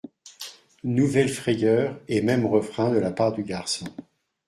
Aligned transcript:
Nouvelle 0.83 1.29
frayeur 1.29 2.01
et 2.07 2.23
même 2.23 2.47
refrain 2.47 2.89
de 2.91 2.97
la 2.97 3.11
part 3.11 3.33
du 3.33 3.43
garçon. 3.43 3.85